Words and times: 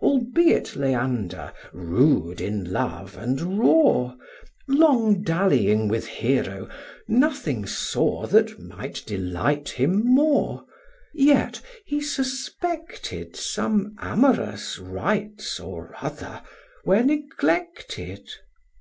Albeit 0.00 0.76
Leander, 0.76 1.52
rude 1.72 2.40
in 2.40 2.70
love 2.72 3.16
and 3.16 3.58
raw, 3.58 4.14
Long 4.68 5.20
dallying 5.24 5.88
with 5.88 6.06
Hero, 6.06 6.68
nothing 7.08 7.66
saw 7.66 8.28
That 8.28 8.60
might 8.60 9.02
delight 9.04 9.70
him 9.70 10.04
more, 10.06 10.64
yet 11.12 11.60
he 11.84 12.00
suspected 12.00 13.34
Some 13.34 13.96
amorous 14.00 14.78
rites 14.78 15.58
or 15.58 15.92
other 16.00 16.40
were 16.84 17.02
neglected. 17.02 18.30